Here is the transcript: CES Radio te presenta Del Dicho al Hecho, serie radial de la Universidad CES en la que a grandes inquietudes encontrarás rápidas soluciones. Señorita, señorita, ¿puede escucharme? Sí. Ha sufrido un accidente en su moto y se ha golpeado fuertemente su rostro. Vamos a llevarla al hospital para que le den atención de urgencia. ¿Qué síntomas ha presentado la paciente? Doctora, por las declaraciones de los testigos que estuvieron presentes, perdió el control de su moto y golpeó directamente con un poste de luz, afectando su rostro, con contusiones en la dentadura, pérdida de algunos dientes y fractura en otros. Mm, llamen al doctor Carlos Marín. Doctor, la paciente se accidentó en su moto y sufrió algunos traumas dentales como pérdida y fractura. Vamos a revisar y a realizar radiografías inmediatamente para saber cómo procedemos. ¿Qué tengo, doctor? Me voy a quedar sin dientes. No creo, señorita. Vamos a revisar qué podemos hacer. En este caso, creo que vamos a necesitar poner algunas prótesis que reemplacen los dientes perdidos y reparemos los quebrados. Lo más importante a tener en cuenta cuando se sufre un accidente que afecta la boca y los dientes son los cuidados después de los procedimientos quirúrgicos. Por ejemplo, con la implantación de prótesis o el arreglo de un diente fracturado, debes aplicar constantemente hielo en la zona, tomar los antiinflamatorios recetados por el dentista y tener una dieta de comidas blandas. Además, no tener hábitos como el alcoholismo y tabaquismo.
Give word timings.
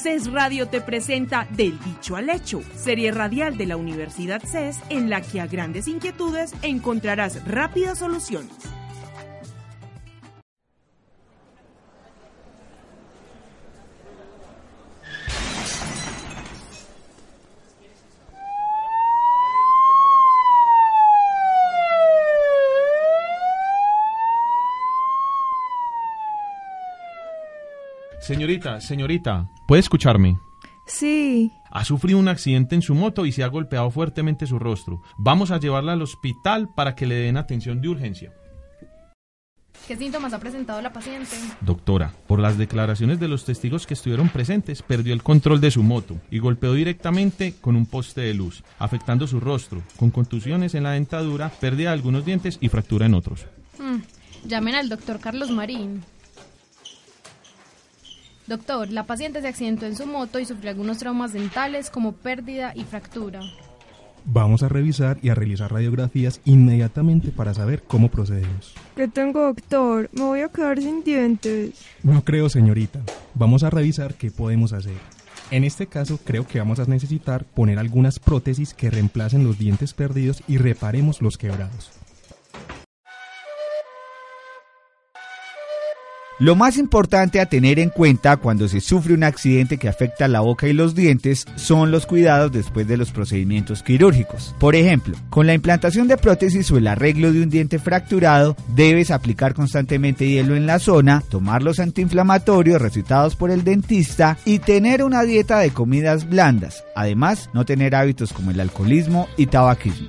CES 0.00 0.32
Radio 0.32 0.66
te 0.66 0.80
presenta 0.80 1.46
Del 1.50 1.78
Dicho 1.80 2.16
al 2.16 2.30
Hecho, 2.30 2.62
serie 2.74 3.12
radial 3.12 3.58
de 3.58 3.66
la 3.66 3.76
Universidad 3.76 4.40
CES 4.42 4.80
en 4.88 5.10
la 5.10 5.20
que 5.20 5.42
a 5.42 5.46
grandes 5.46 5.88
inquietudes 5.88 6.54
encontrarás 6.62 7.44
rápidas 7.46 7.98
soluciones. 7.98 8.69
Señorita, 28.20 28.80
señorita, 28.82 29.48
¿puede 29.66 29.80
escucharme? 29.80 30.38
Sí. 30.86 31.50
Ha 31.70 31.84
sufrido 31.84 32.18
un 32.18 32.28
accidente 32.28 32.74
en 32.74 32.82
su 32.82 32.94
moto 32.94 33.24
y 33.24 33.32
se 33.32 33.42
ha 33.42 33.46
golpeado 33.46 33.90
fuertemente 33.90 34.46
su 34.46 34.58
rostro. 34.58 35.00
Vamos 35.16 35.50
a 35.50 35.58
llevarla 35.58 35.94
al 35.94 36.02
hospital 36.02 36.68
para 36.76 36.94
que 36.94 37.06
le 37.06 37.14
den 37.14 37.38
atención 37.38 37.80
de 37.80 37.88
urgencia. 37.88 38.32
¿Qué 39.88 39.96
síntomas 39.96 40.34
ha 40.34 40.38
presentado 40.38 40.82
la 40.82 40.92
paciente? 40.92 41.34
Doctora, 41.62 42.12
por 42.26 42.38
las 42.38 42.58
declaraciones 42.58 43.18
de 43.18 43.28
los 43.28 43.44
testigos 43.44 43.86
que 43.86 43.94
estuvieron 43.94 44.28
presentes, 44.28 44.82
perdió 44.82 45.14
el 45.14 45.22
control 45.22 45.60
de 45.60 45.70
su 45.70 45.82
moto 45.82 46.16
y 46.30 46.38
golpeó 46.38 46.74
directamente 46.74 47.54
con 47.60 47.74
un 47.74 47.86
poste 47.86 48.20
de 48.20 48.34
luz, 48.34 48.62
afectando 48.78 49.26
su 49.26 49.40
rostro, 49.40 49.82
con 49.96 50.10
contusiones 50.10 50.74
en 50.74 50.84
la 50.84 50.92
dentadura, 50.92 51.48
pérdida 51.48 51.90
de 51.90 51.94
algunos 51.94 52.24
dientes 52.24 52.58
y 52.60 52.68
fractura 52.68 53.06
en 53.06 53.14
otros. 53.14 53.46
Mm, 53.78 54.46
llamen 54.46 54.74
al 54.74 54.88
doctor 54.90 55.18
Carlos 55.18 55.50
Marín. 55.50 56.02
Doctor, 58.50 58.90
la 58.90 59.06
paciente 59.06 59.40
se 59.40 59.46
accidentó 59.46 59.86
en 59.86 59.94
su 59.94 60.06
moto 60.06 60.40
y 60.40 60.44
sufrió 60.44 60.70
algunos 60.70 60.98
traumas 60.98 61.32
dentales 61.32 61.88
como 61.88 62.10
pérdida 62.10 62.72
y 62.74 62.82
fractura. 62.82 63.42
Vamos 64.24 64.64
a 64.64 64.68
revisar 64.68 65.18
y 65.22 65.28
a 65.28 65.36
realizar 65.36 65.72
radiografías 65.72 66.40
inmediatamente 66.44 67.30
para 67.30 67.54
saber 67.54 67.84
cómo 67.84 68.10
procedemos. 68.10 68.74
¿Qué 68.96 69.06
tengo, 69.06 69.42
doctor? 69.42 70.10
Me 70.12 70.22
voy 70.22 70.40
a 70.40 70.48
quedar 70.48 70.80
sin 70.80 71.04
dientes. 71.04 71.74
No 72.02 72.24
creo, 72.24 72.48
señorita. 72.48 72.98
Vamos 73.34 73.62
a 73.62 73.70
revisar 73.70 74.14
qué 74.14 74.32
podemos 74.32 74.72
hacer. 74.72 74.98
En 75.52 75.62
este 75.62 75.86
caso, 75.86 76.18
creo 76.24 76.44
que 76.44 76.58
vamos 76.58 76.80
a 76.80 76.86
necesitar 76.86 77.44
poner 77.44 77.78
algunas 77.78 78.18
prótesis 78.18 78.74
que 78.74 78.90
reemplacen 78.90 79.44
los 79.44 79.60
dientes 79.60 79.94
perdidos 79.94 80.42
y 80.48 80.58
reparemos 80.58 81.22
los 81.22 81.38
quebrados. 81.38 81.92
Lo 86.38 86.56
más 86.56 86.78
importante 86.78 87.40
a 87.40 87.46
tener 87.46 87.78
en 87.78 87.90
cuenta 87.90 88.38
cuando 88.38 88.66
se 88.66 88.80
sufre 88.80 89.12
un 89.12 89.24
accidente 89.24 89.76
que 89.76 89.88
afecta 89.88 90.26
la 90.26 90.40
boca 90.40 90.66
y 90.66 90.72
los 90.72 90.94
dientes 90.94 91.44
son 91.56 91.90
los 91.90 92.06
cuidados 92.06 92.50
después 92.50 92.88
de 92.88 92.96
los 92.96 93.10
procedimientos 93.10 93.82
quirúrgicos. 93.82 94.54
Por 94.58 94.74
ejemplo, 94.74 95.16
con 95.28 95.46
la 95.46 95.52
implantación 95.52 96.08
de 96.08 96.16
prótesis 96.16 96.70
o 96.70 96.78
el 96.78 96.86
arreglo 96.86 97.32
de 97.32 97.42
un 97.42 97.50
diente 97.50 97.78
fracturado, 97.78 98.56
debes 98.74 99.10
aplicar 99.10 99.52
constantemente 99.52 100.28
hielo 100.28 100.56
en 100.56 100.66
la 100.66 100.78
zona, 100.78 101.22
tomar 101.28 101.62
los 101.62 101.78
antiinflamatorios 101.78 102.80
recetados 102.80 103.36
por 103.36 103.50
el 103.50 103.62
dentista 103.62 104.38
y 104.46 104.60
tener 104.60 105.02
una 105.02 105.24
dieta 105.24 105.58
de 105.58 105.70
comidas 105.70 106.28
blandas. 106.28 106.84
Además, 106.96 107.50
no 107.52 107.66
tener 107.66 107.94
hábitos 107.94 108.32
como 108.32 108.50
el 108.50 108.60
alcoholismo 108.60 109.28
y 109.36 109.46
tabaquismo. 109.46 110.08